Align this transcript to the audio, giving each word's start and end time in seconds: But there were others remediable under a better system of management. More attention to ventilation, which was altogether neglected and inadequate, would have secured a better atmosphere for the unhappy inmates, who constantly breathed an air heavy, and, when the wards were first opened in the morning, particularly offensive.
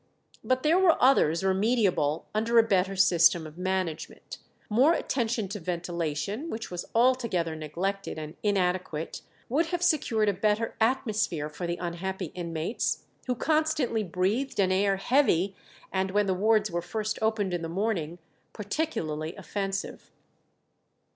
But 0.43 0.63
there 0.63 0.79
were 0.79 0.97
others 0.99 1.43
remediable 1.43 2.25
under 2.33 2.57
a 2.57 2.63
better 2.63 2.95
system 2.95 3.45
of 3.45 3.59
management. 3.59 4.39
More 4.67 4.93
attention 4.93 5.47
to 5.49 5.59
ventilation, 5.59 6.49
which 6.49 6.71
was 6.71 6.85
altogether 6.95 7.55
neglected 7.55 8.17
and 8.17 8.35
inadequate, 8.41 9.21
would 9.47 9.67
have 9.67 9.83
secured 9.83 10.27
a 10.27 10.33
better 10.33 10.75
atmosphere 10.81 11.49
for 11.49 11.67
the 11.67 11.77
unhappy 11.77 12.31
inmates, 12.33 13.03
who 13.27 13.35
constantly 13.35 14.03
breathed 14.03 14.59
an 14.59 14.71
air 14.71 14.97
heavy, 14.97 15.55
and, 15.93 16.09
when 16.09 16.25
the 16.25 16.33
wards 16.33 16.71
were 16.71 16.81
first 16.81 17.19
opened 17.21 17.53
in 17.53 17.61
the 17.61 17.69
morning, 17.69 18.17
particularly 18.53 19.35
offensive. 19.35 20.09